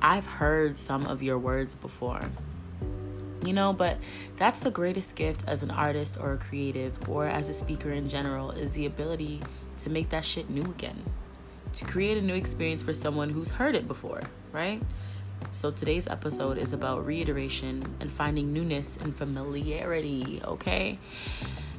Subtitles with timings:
[0.00, 2.22] I've heard some of your words before.
[3.44, 3.98] You know, but
[4.36, 8.08] that's the greatest gift as an artist or a creative or as a speaker in
[8.08, 9.42] general is the ability
[9.78, 11.04] to make that shit new again.
[11.74, 14.22] To create a new experience for someone who's heard it before,
[14.52, 14.82] right?
[15.52, 20.98] So today's episode is about reiteration and finding newness and familiarity, okay?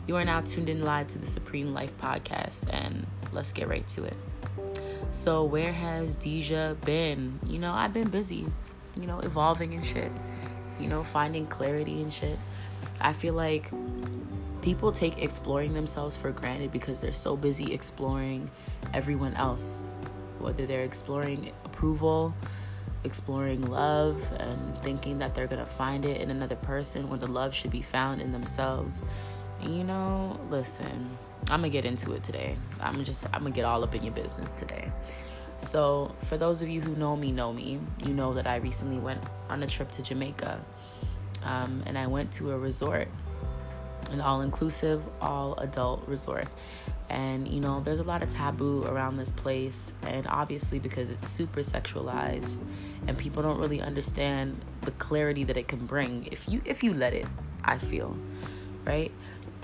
[0.08, 3.88] You are now tuned in live to the Supreme Life podcast, and let's get right
[3.90, 4.16] to it.
[5.12, 7.40] So, where has Deja been?
[7.46, 8.46] You know, I've been busy,
[9.00, 10.12] you know, evolving and shit,
[10.80, 12.38] you know, finding clarity and shit.
[13.02, 13.72] I feel like
[14.62, 18.52] people take exploring themselves for granted because they're so busy exploring
[18.94, 19.90] everyone else,
[20.38, 22.34] whether they're exploring approval,
[23.04, 27.56] exploring love, and thinking that they're gonna find it in another person when the love
[27.56, 29.02] should be found in themselves.
[29.62, 31.10] you know, listen,
[31.44, 32.58] I'm gonna get into it today.
[32.80, 34.92] I'm just I'm gonna get all up in your business today.
[35.60, 38.98] So, for those of you who know me, know me, you know that I recently
[38.98, 40.64] went on a trip to Jamaica,
[41.44, 43.10] um, and I went to a resort,
[44.12, 46.48] an all-inclusive, all-adult resort.
[47.10, 51.30] And you know, there's a lot of taboo around this place, and obviously because it's
[51.30, 52.58] super sexualized,
[53.08, 56.94] and people don't really understand the clarity that it can bring if you if you
[56.94, 57.26] let it.
[57.66, 58.18] I feel,
[58.86, 59.12] right?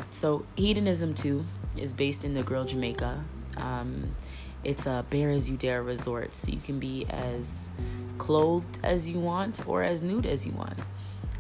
[0.10, 1.46] So Hedonism II
[1.80, 3.24] is based in Negril Jamaica.
[3.58, 4.16] Um,
[4.64, 7.70] it's a bare as you dare resort, so you can be as
[8.18, 10.80] clothed as you want or as nude as you want.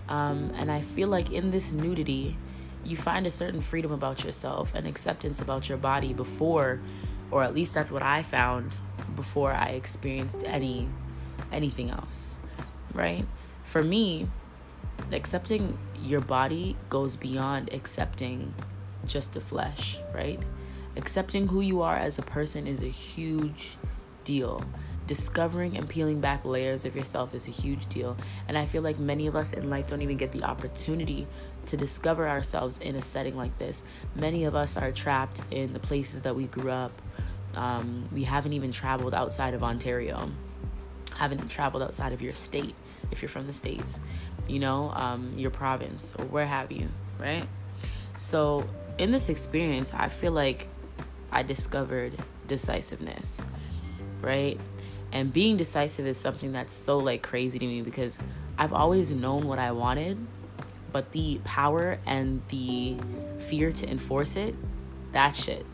[0.08, 2.38] Um, and I feel like in this nudity,
[2.84, 6.80] you find a certain freedom about yourself and acceptance about your body before,
[7.32, 8.80] or at least that's what I found
[9.16, 10.88] before I experienced any
[11.52, 12.38] anything else,
[12.94, 13.26] right?
[13.64, 14.28] For me,
[15.12, 18.54] accepting your body goes beyond accepting
[19.08, 20.40] just the flesh, right?
[20.98, 23.78] Accepting who you are as a person is a huge
[24.24, 24.64] deal.
[25.08, 28.18] Discovering and peeling back layers of yourself is a huge deal.
[28.48, 31.28] And I feel like many of us in life don't even get the opportunity
[31.68, 33.84] to discover ourselves in a setting like this.
[34.16, 36.92] Many of us are trapped in the places that we grew up.
[37.56, 40.32] Um, we haven't even traveled outside of Ontario,
[41.16, 42.76] haven't traveled outside of your state
[43.12, 44.00] if you're from the States,
[44.48, 46.88] you know, um, your province or where have you,
[47.20, 47.48] right?
[48.18, 50.68] So in this experience, I feel like
[51.32, 52.14] I discovered
[52.48, 53.42] decisiveness,
[54.22, 54.60] right?
[55.12, 58.18] And being decisive is something that's so like crazy to me because
[58.58, 60.18] I've always known what I wanted,
[60.92, 62.98] but the power and the
[63.40, 64.56] fear to enforce it,
[65.12, 65.66] that shit,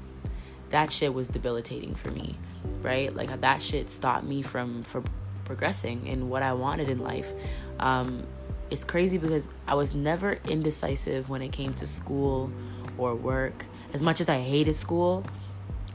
[0.71, 2.37] that shit was debilitating for me,
[2.81, 3.15] right?
[3.15, 5.05] Like that shit stopped me from from
[5.45, 7.31] progressing in what I wanted in life.
[7.79, 8.23] Um,
[8.69, 12.49] it's crazy because I was never indecisive when it came to school
[12.97, 13.65] or work.
[13.93, 15.25] As much as I hated school,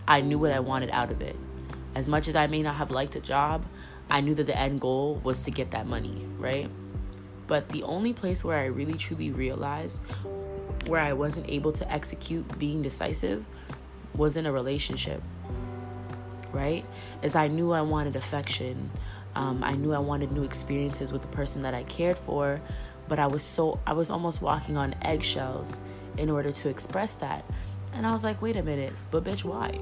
[0.06, 1.36] I knew what I wanted out of it.
[1.94, 3.64] As much as I may not have liked a job,
[4.10, 6.70] I knew that the end goal was to get that money, right?
[7.46, 10.00] But the only place where I really truly realized
[10.86, 13.44] where I wasn't able to execute being decisive
[14.14, 15.22] was in a relationship,
[16.52, 16.84] right?
[17.22, 18.90] As I knew I wanted affection,
[19.34, 22.60] um, I knew I wanted new experiences with the person that I cared for,
[23.08, 25.80] but I was so, I was almost walking on eggshells
[26.18, 27.44] in order to express that.
[27.92, 29.78] And I was like, wait a minute, but bitch, why?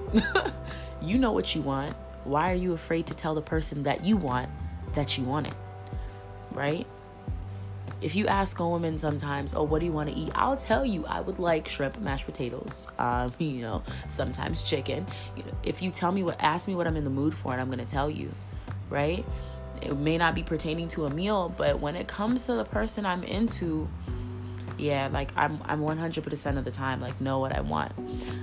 [1.03, 1.97] you know what you want.
[2.25, 4.49] Why are you afraid to tell the person that you want
[4.95, 5.55] that you want it?
[6.53, 6.87] Right?
[8.01, 10.31] If you ask a woman sometimes, oh, what do you want to eat?
[10.35, 15.07] I'll tell you, I would like shrimp, mashed potatoes, um, you know, sometimes chicken.
[15.37, 17.53] You know, if you tell me what, ask me what I'm in the mood for,
[17.53, 18.31] and I'm going to tell you,
[18.91, 19.25] right?
[19.83, 23.05] It may not be pertaining to a meal, but when it comes to the person
[23.05, 23.89] I'm into,
[24.79, 27.93] yeah like i'm i'm 100% of the time like know what i want.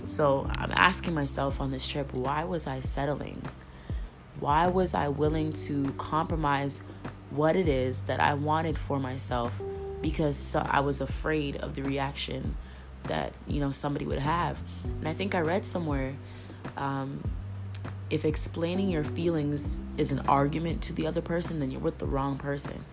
[0.08, 3.42] So i'm asking myself on this trip why was i settling?
[4.40, 6.81] Why was i willing to compromise
[7.30, 9.62] what it is that i wanted for myself
[10.02, 12.56] because i was afraid of the reaction
[13.03, 14.62] that you know somebody would have?
[14.84, 16.16] And i think i read somewhere
[16.78, 17.23] um,
[18.09, 22.05] if explaining your feelings is an argument to the other person then you're with the
[22.05, 22.85] wrong person.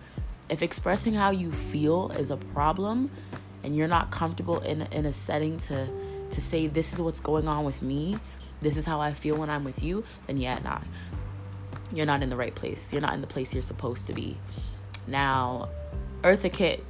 [0.49, 3.11] If expressing how you feel is a problem
[3.63, 5.87] and you're not comfortable in, in a setting to,
[6.31, 8.17] to say, this is what's going on with me,
[8.61, 10.79] this is how I feel when I'm with you, then yeah, nah.
[11.93, 12.93] You're not in the right place.
[12.93, 14.37] You're not in the place you're supposed to be.
[15.07, 15.69] Now,
[16.21, 16.85] Eartha Kitt,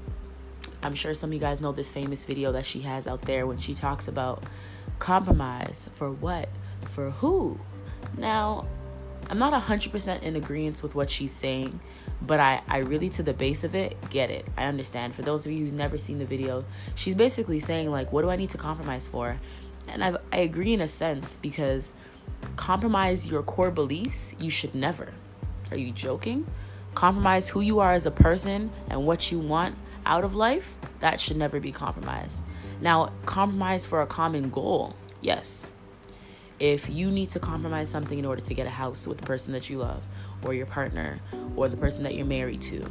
[0.84, 3.48] I'm sure some of you guys know this famous video that she has out there
[3.48, 4.44] when she talks about
[5.00, 6.50] compromise for what?
[6.86, 7.60] For who?
[8.18, 8.66] Now,
[9.30, 11.80] I'm not 100% in agreement with what she's saying,
[12.22, 14.48] but I, I really, to the base of it, get it.
[14.58, 15.16] I understand.
[15.16, 16.66] For those of you who've never seen the video,
[16.96, 19.38] she's basically saying, like, what do I need to compromise for?
[19.88, 21.92] And i I agree in a sense because
[22.56, 25.10] compromise your core beliefs, you should never.
[25.72, 26.46] Are you joking?
[26.96, 29.76] compromise who you are as a person and what you want
[30.06, 32.42] out of life, that should never be compromised.
[32.82, 35.72] Now, compromise for a common goal, yes.
[36.60, 39.54] If you need to compromise something in order to get a house with the person
[39.54, 40.04] that you love,
[40.44, 41.20] or your partner,
[41.56, 42.86] or the person that you're married to,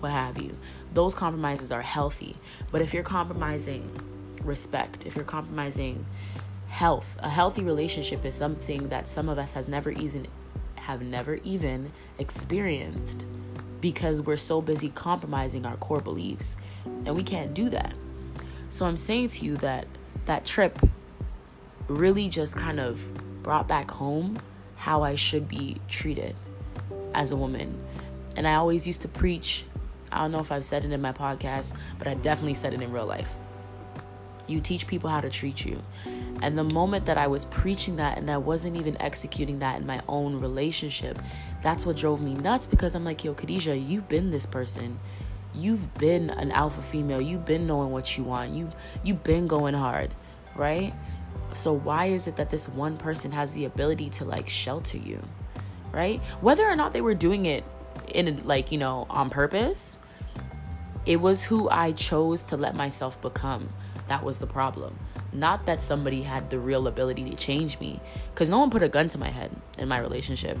[0.00, 0.56] what have you,
[0.92, 2.36] those compromises are healthy.
[2.70, 3.90] But if you're compromising
[4.42, 6.04] respect, if you're compromising
[6.68, 10.26] health, a healthy relationship is something that some of us has never even
[10.76, 13.24] have never even experienced
[13.80, 17.94] because we're so busy compromising our core beliefs and we can't do that.
[18.68, 19.86] So I'm saying to you that
[20.26, 20.78] that trip
[21.98, 23.00] really just kind of
[23.42, 24.38] brought back home
[24.76, 26.34] how I should be treated
[27.14, 27.78] as a woman.
[28.36, 29.64] And I always used to preach,
[30.10, 32.82] I don't know if I've said it in my podcast, but I definitely said it
[32.82, 33.34] in real life.
[34.46, 35.80] You teach people how to treat you.
[36.42, 39.86] And the moment that I was preaching that and I wasn't even executing that in
[39.86, 41.18] my own relationship,
[41.62, 44.98] that's what drove me nuts because I'm like, yo, Khadijah, you've been this person.
[45.54, 47.20] You've been an alpha female.
[47.20, 48.50] You've been knowing what you want.
[48.50, 48.70] You
[49.04, 50.10] you've been going hard,
[50.56, 50.92] right?
[51.54, 55.22] So why is it that this one person has the ability to like shelter you?
[55.92, 56.20] Right?
[56.40, 57.64] Whether or not they were doing it
[58.08, 59.98] in like, you know, on purpose,
[61.04, 63.68] it was who I chose to let myself become.
[64.08, 64.98] That was the problem.
[65.32, 68.00] Not that somebody had the real ability to change me,
[68.32, 70.58] because no one put a gun to my head in my relationship.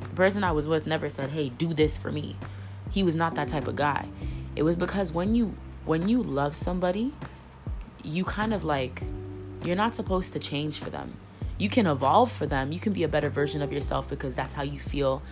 [0.00, 2.36] The person I was with never said, "Hey, do this for me."
[2.90, 4.08] He was not that type of guy.
[4.56, 5.54] It was because when you
[5.84, 7.14] when you love somebody,
[8.02, 9.02] you kind of like
[9.64, 11.16] you're not supposed to change for them.
[11.58, 12.70] You can evolve for them.
[12.70, 15.22] You can be a better version of yourself because that's how you feel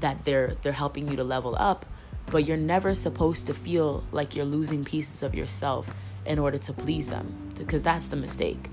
[0.00, 1.84] that they're they're helping you to level up,
[2.26, 5.90] but you're never supposed to feel like you're losing pieces of yourself
[6.24, 8.70] in order to please them because that's the mistake.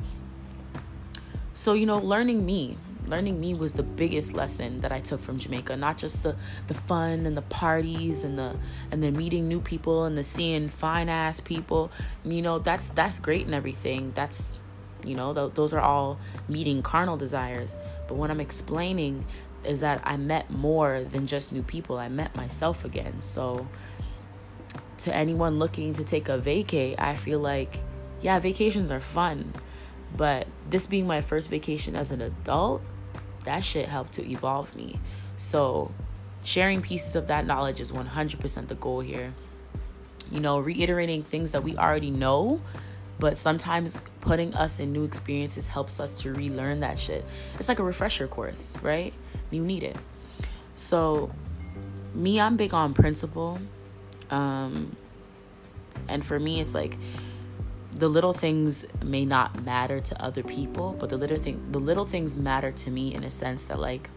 [1.54, 5.38] So, you know, learning me, learning me was the biggest lesson that I took from
[5.38, 6.36] Jamaica, not just the
[6.68, 8.56] the fun and the parties and the
[8.90, 11.92] and the meeting new people and the seeing fine ass people.
[12.24, 14.14] You know, that's that's great and everything.
[14.16, 14.54] That's
[15.04, 17.76] you know, th- those are all meeting carnal desires.
[18.08, 19.26] But what I'm explaining
[19.64, 21.98] is that I met more than just new people.
[21.98, 23.22] I met myself again.
[23.22, 23.68] So,
[25.00, 27.80] to anyone looking to take a vacay, I feel like,
[28.22, 29.54] yeah, vacations are fun.
[30.16, 32.82] But this being my first vacation as an adult,
[33.46, 35.00] that shit helped to evolve me.
[35.38, 35.92] So,
[36.44, 39.34] sharing pieces of that knowledge is 100% the goal here.
[40.32, 42.62] You know, reiterating things that we already know,
[43.22, 47.24] but sometimes putting us in new experiences helps us to relearn that shit.
[47.60, 49.14] It's like a refresher course, right?
[49.52, 49.96] You need it.
[50.74, 51.32] So,
[52.16, 53.60] me, I'm big on principle.
[54.32, 54.96] Um,
[56.08, 56.98] and for me, it's like
[57.94, 62.08] the little things may not matter to other people, but the little thing, the little
[62.08, 64.10] things matter to me in a sense that like,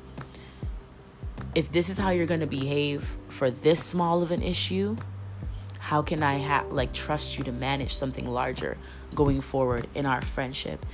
[1.55, 4.97] if this is how you're gonna behave for this small of an issue,
[5.85, 8.79] how can I have like trust you to manage something larger
[9.15, 10.85] going forward in our friendship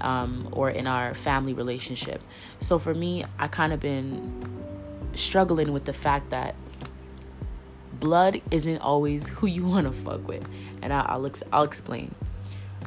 [0.00, 2.22] um, or in our family relationship?
[2.58, 4.64] So for me, I kind of been
[5.12, 6.54] struggling with the fact that
[8.00, 10.48] blood isn't always who you want to fuck with
[10.80, 12.14] and I, will ex- I'll explain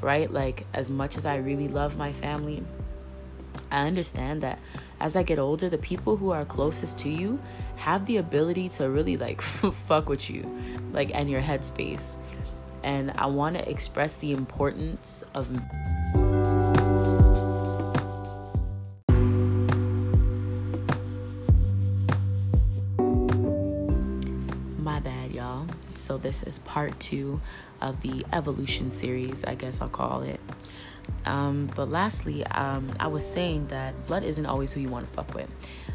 [0.01, 2.63] right like as much as i really love my family
[3.71, 4.59] i understand that
[4.99, 7.39] as i get older the people who are closest to you
[7.75, 9.41] have the ability to really like
[9.87, 10.43] fuck with you
[10.91, 12.17] like and your headspace
[12.83, 15.49] and i want to express the importance of
[24.81, 25.67] My bad, y'all.
[25.93, 27.39] So, this is part two
[27.81, 30.39] of the evolution series, I guess I'll call it.
[31.25, 35.13] Um, but lastly, um, I was saying that blood isn't always who you want to
[35.13, 35.49] fuck with,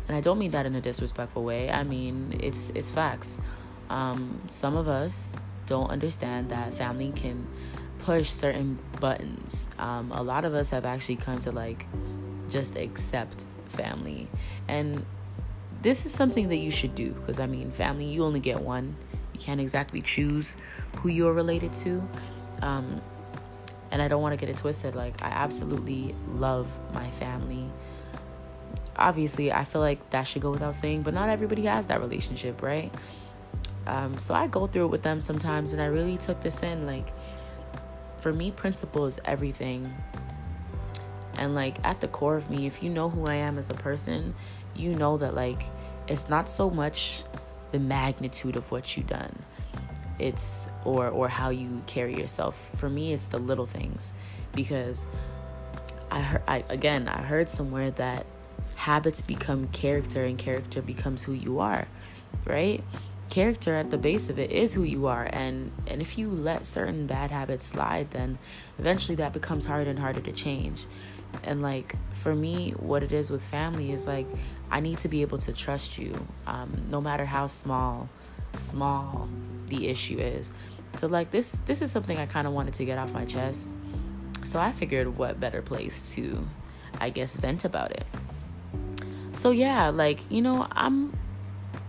[0.09, 1.71] and I don't mean that in a disrespectful way.
[1.71, 3.39] I mean it's it's facts.
[3.91, 5.37] Um, some of us
[5.67, 7.47] don't understand that family can
[7.99, 9.69] push certain buttons.
[9.79, 11.87] Um, a lot of us have actually come to like
[12.49, 14.29] just accept family,
[14.69, 15.05] and
[15.83, 18.97] this is something that you should do because I mean, family you only get one
[19.37, 20.57] you can't exactly choose
[20.97, 22.09] who you're related to.
[23.90, 24.95] And I don't want to get it twisted.
[24.95, 27.71] Like, I absolutely love my family.
[28.97, 32.62] Obviously, I feel like that should go without saying, but not everybody has that relationship,
[32.62, 32.93] right?
[33.87, 36.87] Um, so I go through it with them sometimes, and I really took this in.
[36.87, 37.12] Like,
[38.21, 39.95] for me, principle is everything.
[41.35, 43.75] And, like, at the core of me, if you know who I am as a
[43.75, 44.35] person,
[44.75, 45.64] you know that, like,
[46.09, 47.23] it's not so much
[47.73, 49.37] the magnitude of what you've done
[50.19, 52.71] it's or or how you carry yourself.
[52.77, 54.13] For me it's the little things.
[54.55, 55.07] Because
[56.11, 58.25] i heard I, again i heard somewhere that
[58.77, 61.89] habits become character and character becomes who you are
[62.47, 62.83] right?
[63.29, 65.25] Character at the base of it is who you are.
[65.25, 68.39] And and if you let certain bad habits slide then
[68.79, 70.87] eventually that becomes harder and harder to change.
[71.43, 74.27] And like for me what it is with family is like
[74.71, 78.09] i need to be able to trust you um, no matter how small
[78.55, 79.29] small
[79.69, 80.51] the issue is
[80.97, 83.71] so like this this is something i kind of wanted to get off my chest
[84.45, 86.47] so i figured what better place to
[87.01, 88.07] i guess vent about it
[89.33, 91.17] so yeah like you know i'm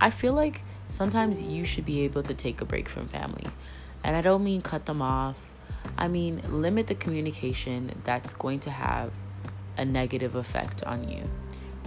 [0.01, 3.47] i feel like sometimes you should be able to take a break from family.
[4.03, 5.37] And I don't mean cut them off,
[5.97, 9.11] I mean limit the communication that's going to have
[9.77, 11.23] a negative effect on you,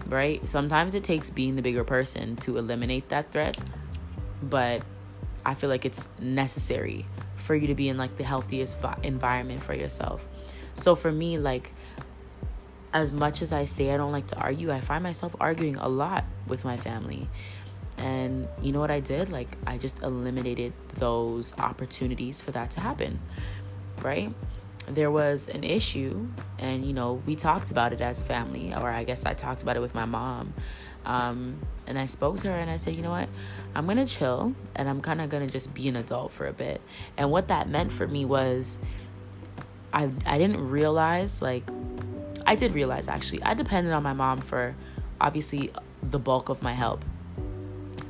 [0.06, 0.46] right?
[0.48, 3.58] Sometimes it takes being the bigger person to eliminate that threat,
[4.42, 4.82] but
[5.44, 7.06] I feel like it's necessary
[7.36, 10.26] for you to be in like the healthiest environment for yourself.
[10.74, 11.72] So for me, like,
[12.92, 15.88] as much as I say I don't like to argue, I find myself arguing a
[15.88, 17.28] lot with my family.
[17.96, 19.28] And you know what I did?
[19.30, 23.20] Like, I just eliminated those opportunities for that to happen,
[24.02, 24.32] right?
[24.88, 26.28] There was an issue,
[26.58, 29.62] and you know, we talked about it as a family, or I guess I talked
[29.62, 30.54] about it with my mom.
[31.04, 33.28] Um, and I spoke to her and I said, you know what?
[33.74, 36.80] I'm gonna chill and I'm kind of gonna just be an adult for a bit.
[37.16, 38.78] And what that meant for me was,
[39.92, 41.64] I I didn't realize like,
[42.46, 44.74] I did realize actually I depended on my mom for
[45.20, 47.04] obviously the bulk of my help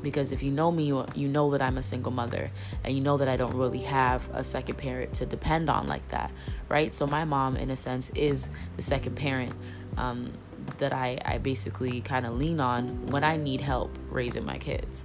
[0.02, 2.50] because if you know me you know that i'm a single mother
[2.85, 6.06] and you know that i don't really have a second parent to depend on like
[6.09, 6.30] that
[6.68, 9.52] right so my mom in a sense is the second parent
[9.97, 10.32] um,
[10.79, 15.05] that i, I basically kind of lean on when i need help raising my kids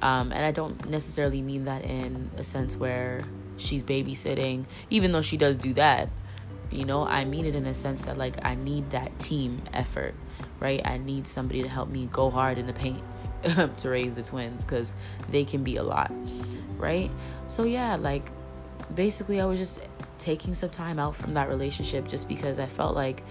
[0.00, 3.22] um, and i don't necessarily mean that in a sense where
[3.56, 6.08] she's babysitting even though she does do that
[6.70, 10.14] you know i mean it in a sense that like i need that team effort
[10.58, 13.02] right i need somebody to help me go hard in the paint
[13.76, 14.92] to raise the twins because
[15.30, 16.12] they can be a lot,
[16.76, 17.10] right?
[17.48, 18.30] So, yeah, like
[18.94, 19.82] basically, I was just
[20.18, 23.24] taking some time out from that relationship just because I felt like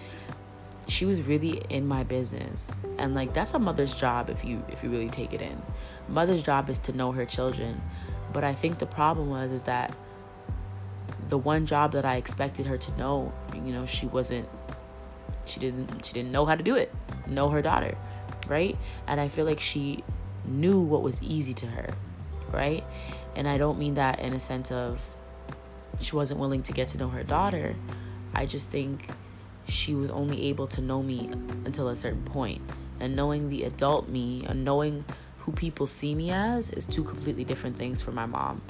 [0.88, 4.84] she was really in my business and like that's a mother's job if you if
[4.84, 5.62] you really take it in
[6.08, 7.82] mother's job is to know her children
[8.34, 9.96] but i think the problem was is that
[11.30, 14.48] the one job that i expected her to know you know she wasn't
[15.46, 16.94] she didn't she didn't know how to do it
[17.28, 17.96] know her daughter
[18.52, 18.78] right?
[19.08, 20.04] And I feel like she
[20.46, 21.94] knew what was easy to her,
[22.52, 22.84] right?
[23.36, 25.10] And I don't mean that in a sense of
[26.02, 27.76] she wasn't willing to get to know her daughter.
[28.34, 29.10] I just think
[29.68, 31.30] she was only able to know me
[31.66, 32.62] until a certain point.
[33.00, 35.06] And knowing the adult me and knowing
[35.40, 38.62] who people see me as is two completely different things for my mom,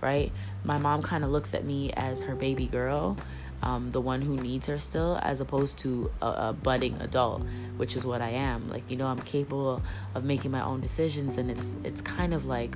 [0.00, 0.32] right?
[0.64, 3.16] My mom kind of looks at me as her baby girl
[3.62, 7.42] um, the one who needs her still, as opposed to a, a, budding adult,
[7.76, 8.70] which is what I am.
[8.70, 9.82] Like you know, I'm capable
[10.14, 12.74] of making my own decisions, and it's it's kind of like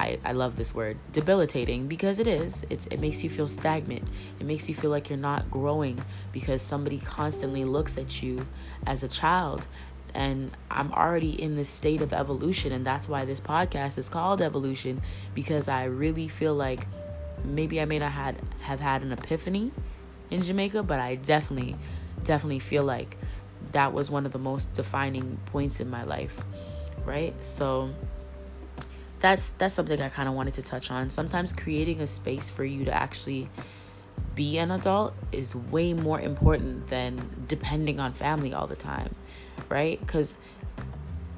[0.00, 2.64] I, I love this word debilitating because it is.
[2.70, 4.08] It's it makes you feel stagnant.
[4.38, 6.02] It makes you feel like you're not growing
[6.32, 8.46] because somebody constantly looks at you
[8.86, 9.66] as a child.
[10.14, 14.40] And I'm already in this state of evolution and that's why this podcast is called
[14.40, 15.02] evolution
[15.34, 16.86] because I really feel like
[17.44, 19.70] maybe I may not had have had an epiphany
[20.30, 21.76] in Jamaica, but I definitely
[22.24, 23.18] definitely feel like
[23.72, 26.40] that was one of the most defining points in my life,
[27.04, 27.34] right?
[27.44, 27.90] So
[29.20, 31.10] that's that's something I kind of wanted to touch on.
[31.10, 33.48] Sometimes creating a space for you to actually
[34.34, 39.14] be an adult is way more important than depending on family all the time,
[39.68, 40.04] right?
[40.06, 40.34] Cuz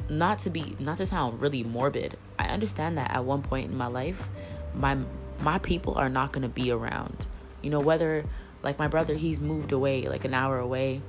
[0.09, 3.77] not to be not to sound really morbid, I understand that at one point in
[3.77, 4.29] my life,
[4.75, 4.99] my
[5.41, 7.27] my people are not going to be around.
[7.63, 8.25] You know, whether
[8.63, 11.03] like my brother, he's moved away, like an hour away.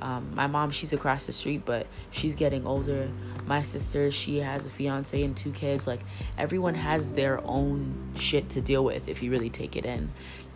[0.00, 3.10] Um, my mom, she's across the street, but she's getting older.
[3.46, 5.86] My sister, she has a fiance and two kids.
[5.86, 6.00] Like,
[6.36, 10.10] everyone has their own shit to deal with if you really take it in.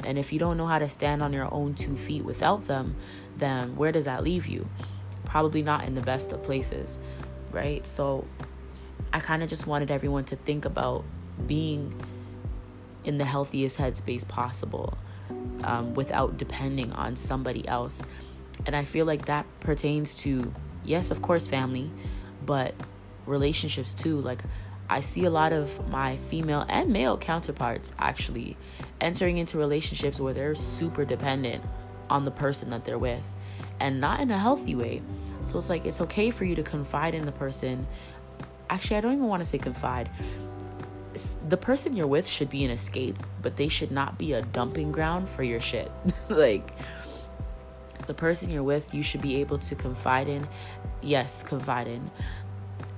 [0.04, 2.96] And if you don't know how to stand on your own two feet without them,
[3.36, 4.68] then where does that leave you?
[5.24, 6.98] Probably not in the best of places,
[7.50, 7.86] right?
[7.86, 8.26] So,
[9.12, 11.04] I kind of just wanted everyone to think about
[11.46, 11.94] being
[13.04, 14.96] in the healthiest headspace possible
[15.64, 18.02] um, without depending on somebody else.
[18.66, 20.52] And I feel like that pertains to,
[20.84, 21.90] yes, of course, family,
[22.44, 22.74] but
[23.26, 24.20] relationships too.
[24.20, 24.42] Like,
[24.88, 28.56] I see a lot of my female and male counterparts actually
[29.00, 31.64] entering into relationships where they're super dependent
[32.10, 33.22] on the person that they're with
[33.80, 35.02] and not in a healthy way.
[35.42, 37.86] So it's like it's okay for you to confide in the person.
[38.70, 40.10] Actually, I don't even want to say confide
[41.48, 44.92] the person you're with should be an escape, but they should not be a dumping
[44.92, 45.90] ground for your shit.
[46.28, 46.72] like
[48.12, 50.46] the person you're with, you should be able to confide in,
[51.00, 52.10] yes, confide in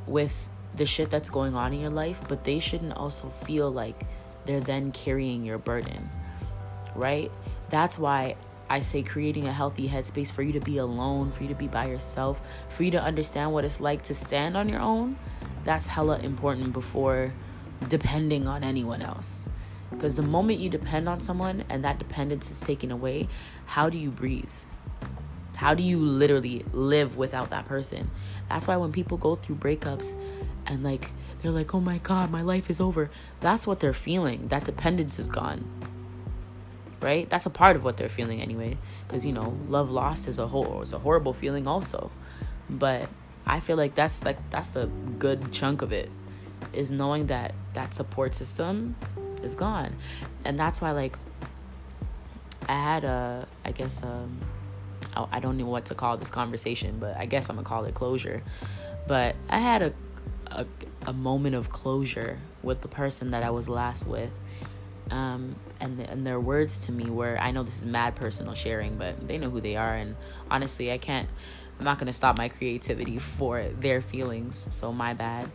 [0.09, 4.04] with the shit that's going on in your life, but they shouldn't also feel like
[4.44, 6.11] they're then carrying your burden,
[6.97, 7.30] right?
[7.71, 8.35] That's why
[8.68, 11.68] I say creating a healthy headspace for you to be alone, for you to be
[11.68, 15.16] by yourself, for you to understand what it's like to stand on your own.
[15.62, 17.33] That's hella important before
[17.88, 19.49] depending on anyone else.
[19.90, 23.28] Because the moment you depend on someone and that dependence is taken away,
[23.66, 24.49] how do you breathe?
[25.56, 28.11] How do you literally live without that person?
[28.49, 30.12] That's why when people go through breakups
[30.66, 31.11] and like
[31.42, 34.49] they're like, "Oh my god, my life is over." That's what they're feeling.
[34.49, 35.64] That dependence is gone.
[37.00, 37.28] Right?
[37.28, 40.49] That's a part of what they're feeling anyway, cuz you know, love lost is a
[40.49, 42.11] whole is a horrible feeling also.
[42.68, 43.08] But
[43.46, 44.87] I feel like that's like that's the
[45.18, 46.11] good chunk of it
[46.73, 48.96] is knowing that that support system
[49.42, 49.96] is gone.
[50.44, 51.18] And that's why like
[52.68, 54.40] I had a I guess um
[55.16, 57.94] I don't know what to call this conversation, but I guess I'm gonna call it
[57.94, 58.42] closure.
[59.06, 59.92] But I had a
[60.47, 60.66] a,
[61.06, 64.30] a moment of closure with the person that I was last with.
[65.11, 68.97] Um, and and their words to me were I know this is mad personal sharing,
[68.97, 70.16] but they know who they are, and
[70.50, 71.28] honestly, I can't.
[71.78, 75.50] I'm not gonna stop my creativity for their feelings, so my bad.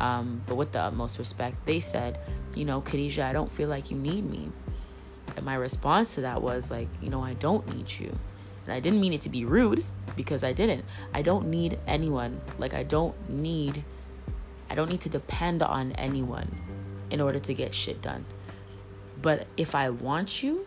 [0.00, 2.18] Um, but with the utmost respect, they said,
[2.54, 4.50] you know, Khadijah, I don't feel like you need me.
[5.36, 8.18] And my response to that was like, you know, I don't need you.
[8.64, 9.84] And I didn't mean it to be rude
[10.16, 10.84] because I didn't.
[11.14, 12.40] I don't need anyone.
[12.58, 13.84] Like I don't need
[14.68, 16.48] I don't need to depend on anyone
[17.10, 18.24] in order to get shit done.
[19.20, 20.66] But if I want you,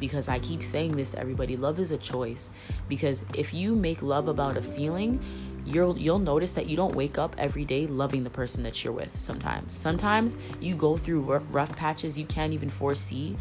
[0.00, 2.50] because I keep saying this to everybody, love is a choice.
[2.88, 5.20] Because if you make love about a feeling,
[5.64, 8.92] you'll you'll notice that you don't wake up every day loving the person that you're
[8.92, 13.36] with sometimes sometimes you go through rough, patches you can't even foresee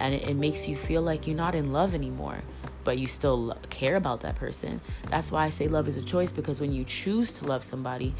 [0.00, 2.38] and it, it makes you feel like you're not in love anymore
[2.86, 4.80] but you still care about that person.
[5.10, 8.14] That's why i say love is a choice because when you choose to love somebody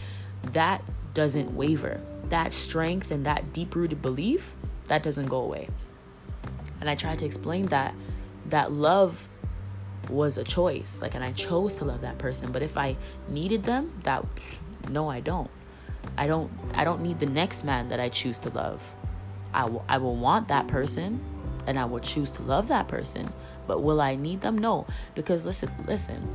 [0.52, 0.82] that
[1.14, 2.02] doesn't waver.
[2.28, 4.54] That strength and that deep rooted belief
[4.88, 5.68] that doesn't go away.
[6.80, 7.94] And i tried to explain that
[8.46, 9.28] that love
[10.10, 12.52] was a choice like and i chose to love that person.
[12.52, 12.96] But if i
[13.28, 14.26] needed them that
[14.90, 15.50] no i don't.
[16.18, 18.94] I don't i don't need the next man that i choose to love.
[19.54, 21.24] I, w- I will want that person
[21.66, 23.32] and i will choose to love that person
[23.66, 26.26] but will i need them no because listen listen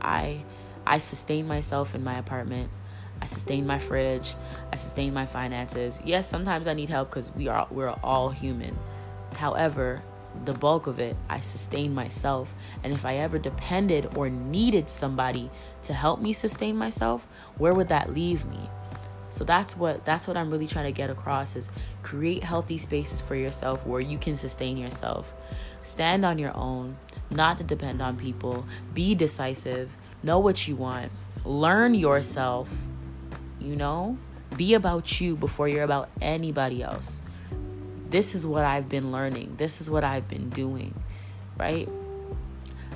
[0.00, 0.42] i
[0.86, 2.70] i sustain myself in my apartment
[3.22, 4.34] I sustain my fridge.
[4.70, 5.98] I sustain my finances.
[6.04, 8.76] Yes, sometimes I need help because we are we're all human.
[9.34, 10.02] However,
[10.44, 12.54] the bulk of it, I sustain myself.
[12.82, 15.50] And if I ever depended or needed somebody
[15.84, 18.68] to help me sustain myself, where would that leave me?
[19.34, 21.68] So that's what that's what I'm really trying to get across is
[22.02, 25.32] create healthy spaces for yourself where you can sustain yourself.
[25.82, 26.96] Stand on your own,
[27.30, 28.64] not to depend on people.
[28.94, 29.90] Be decisive,
[30.22, 31.12] know what you want,
[31.44, 32.72] learn yourself,
[33.60, 34.16] you know?
[34.56, 37.20] Be about you before you're about anybody else
[38.14, 39.56] this is what I've been learning.
[39.56, 40.94] This is what I've been doing,
[41.58, 41.88] right?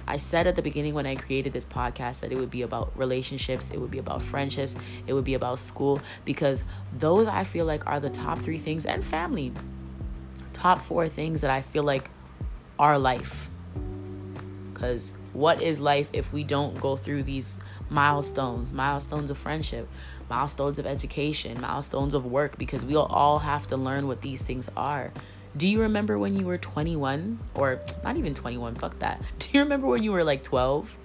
[0.08, 2.96] I said at the beginning when I created this podcast that it would be about
[2.96, 4.74] relationships, it would be about friendships,
[5.06, 6.64] it would be about school, because
[6.96, 9.52] those I feel like are the top three things, and family.
[10.54, 12.10] Top four things that I feel like
[12.78, 13.50] are life.
[14.72, 17.58] Because what is life if we don't go through these
[17.90, 19.88] milestones, milestones of friendship,
[20.30, 24.70] milestones of education, milestones of work, because we'll all have to learn what these things
[24.74, 25.12] are.
[25.58, 29.20] Do you remember when you were 21 or not even 21, fuck that.
[29.38, 30.96] Do you remember when you were like 12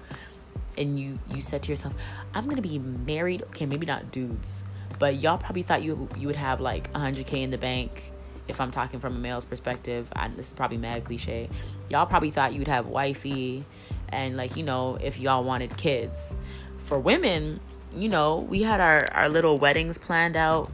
[0.78, 1.94] and you you said to yourself,
[2.34, 4.64] "I'm going to be married." Okay, maybe not dudes,
[4.98, 8.14] but y'all probably thought you you would have like 100k in the bank
[8.48, 11.50] if I'm talking from a male's perspective, and this is probably mad cliche,
[11.90, 13.66] y'all probably thought you would have wifey
[14.10, 16.36] and like, you know, if y'all wanted kids
[16.78, 17.60] for women,
[17.96, 20.70] you know, we had our, our little weddings planned out.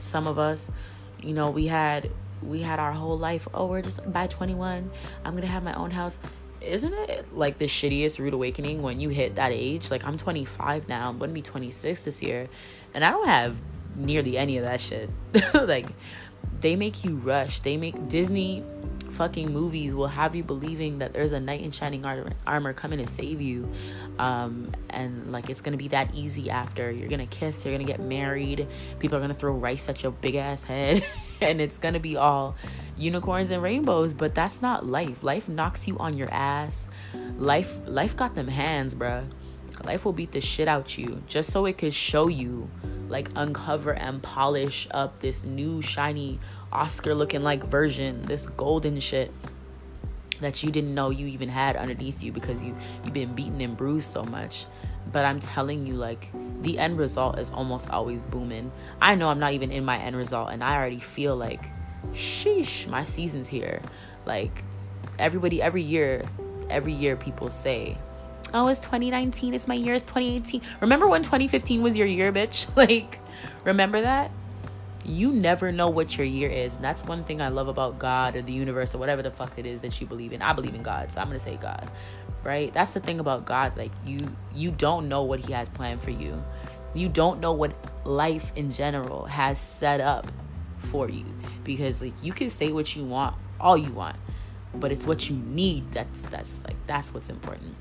[0.00, 0.70] Some of us,
[1.22, 2.10] you know, we had
[2.42, 3.46] we had our whole life.
[3.54, 4.90] Oh, we're just by 21.
[5.24, 6.18] I'm gonna have my own house.
[6.60, 9.90] Isn't it like the shittiest rude awakening when you hit that age?
[9.90, 11.08] Like I'm 25 now.
[11.08, 12.48] I'm gonna be 26 this year,
[12.94, 13.56] and I don't have
[13.94, 15.10] nearly any of that shit.
[15.54, 15.86] like
[16.60, 17.60] they make you rush.
[17.60, 18.64] They make Disney
[19.16, 22.04] fucking movies will have you believing that there's a knight in shining
[22.46, 23.68] armor coming to save you
[24.18, 27.98] um, and like it's gonna be that easy after you're gonna kiss you're gonna get
[27.98, 28.68] married
[28.98, 31.04] people are gonna throw rice at your big ass head
[31.40, 32.56] and it's gonna be all
[32.96, 35.22] unicorns and rainbows but that's not life.
[35.22, 36.88] Life knocks you on your ass.
[37.38, 39.24] Life life got them hands bruh.
[39.84, 42.68] Life will beat the shit out you just so it could show you
[43.08, 46.40] like uncover and polish up this new shiny
[46.72, 49.32] Oscar looking like version, this golden shit
[50.40, 53.76] that you didn't know you even had underneath you because you you've been beaten and
[53.76, 54.66] bruised so much.
[55.12, 56.28] But I'm telling you, like,
[56.62, 58.72] the end result is almost always booming.
[59.00, 61.68] I know I'm not even in my end result, and I already feel like,
[62.12, 63.82] sheesh, my season's here.
[64.24, 64.64] Like,
[65.18, 66.28] everybody, every year,
[66.68, 67.96] every year, people say,
[68.52, 70.60] oh, it's 2019, it's my year, it's 2018.
[70.80, 72.68] Remember when 2015 was your year, bitch?
[72.76, 73.20] Like,
[73.64, 74.30] remember that?
[75.04, 76.74] You never know what your year is.
[76.74, 79.56] And that's one thing I love about God or the universe or whatever the fuck
[79.56, 80.42] it is that you believe in.
[80.42, 81.88] I believe in God, so I'm gonna say God
[82.46, 82.72] right?
[82.72, 84.20] That's the thing about god like you
[84.54, 86.42] you don't know what he has planned for you.
[86.94, 87.74] You don't know what
[88.06, 90.26] life in general has set up
[90.78, 91.26] for you.
[91.64, 94.16] Because like you can say what you want all you want
[94.74, 97.74] but it's what you need that's that's like that's what's important.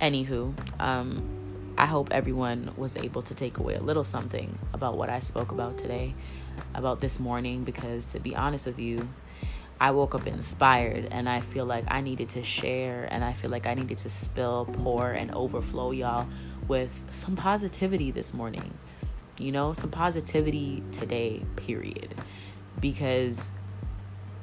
[0.00, 1.40] Anywho um
[1.76, 5.52] i hope everyone was able to take away a little something about what i spoke
[5.52, 6.14] about today
[6.74, 9.08] about this morning because to be honest with you
[9.80, 13.50] I woke up inspired and I feel like I needed to share and I feel
[13.50, 16.28] like I needed to spill, pour, and overflow y'all
[16.68, 18.74] with some positivity this morning.
[19.38, 22.14] You know, some positivity today, period.
[22.78, 23.50] Because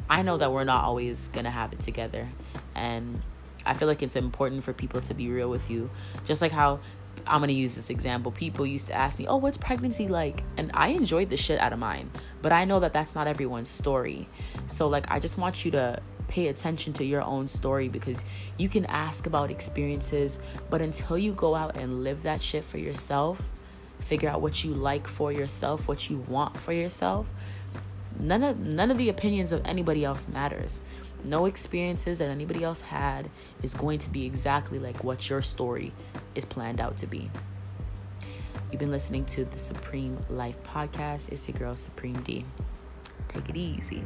[0.09, 2.27] I know that we're not always going to have it together.
[2.73, 3.21] And
[3.63, 5.91] I feel like it's important for people to be real with you.
[6.25, 6.79] Just like how
[7.27, 8.31] I'm gonna use this example.
[8.31, 11.73] People used to ask me, "Oh, what's pregnancy like?" And I enjoyed the shit out
[11.73, 12.09] of mine,
[12.41, 14.27] but I know that that's not everyone's story.
[14.67, 18.19] So like, I just want you to pay attention to your own story because
[18.57, 22.77] you can ask about experiences, but until you go out and live that shit for
[22.77, 23.41] yourself,
[23.99, 27.27] figure out what you like for yourself, what you want for yourself,
[28.19, 30.81] none of none of the opinions of anybody else matters.
[31.23, 33.29] No experiences that anybody else had
[33.63, 35.91] is going to be exactly like what your story
[36.35, 37.29] is planned out to be.
[38.71, 41.31] You've been listening to the Supreme Life Podcast.
[41.31, 42.45] It's your girl, Supreme D.
[43.27, 44.03] Take it easy.